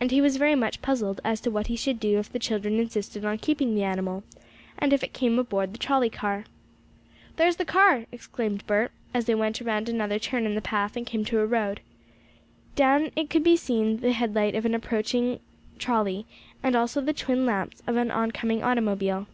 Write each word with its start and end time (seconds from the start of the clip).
And 0.00 0.10
he 0.10 0.20
was 0.20 0.36
very 0.36 0.54
much 0.54 0.82
puzzled 0.82 1.22
as 1.24 1.40
to 1.40 1.50
what 1.50 1.68
he 1.68 1.76
should 1.76 1.98
do 1.98 2.18
if 2.18 2.30
the 2.30 2.38
children 2.38 2.78
insisted 2.78 3.24
on 3.24 3.38
keeping 3.38 3.74
the 3.74 3.84
animal, 3.84 4.22
and 4.78 4.92
if 4.92 5.02
it 5.02 5.14
came 5.14 5.38
aboard 5.38 5.72
the 5.72 5.78
trolley 5.78 6.10
car. 6.10 6.44
"There's 7.36 7.56
the 7.56 7.64
car!" 7.64 8.04
exclaimed 8.12 8.66
Bert, 8.66 8.92
as 9.14 9.24
they 9.24 9.34
went 9.34 9.62
around 9.62 9.88
another 9.88 10.18
turn 10.18 10.44
in 10.44 10.54
the 10.54 10.60
path 10.60 10.94
and 10.94 11.06
came 11.06 11.24
to 11.24 11.40
a 11.40 11.46
road. 11.46 11.80
Down 12.76 13.12
it 13.16 13.30
could 13.30 13.42
be 13.42 13.56
seen 13.56 14.00
the 14.02 14.12
headlight 14.12 14.54
of 14.54 14.66
an 14.66 14.74
approaching 14.74 15.40
trolley, 15.78 16.26
and 16.62 16.76
also 16.76 17.00
the 17.00 17.14
twin 17.14 17.46
lamps 17.46 17.82
of 17.86 17.96
an 17.96 18.10
oncoming 18.10 18.62
automobile. 18.62 19.26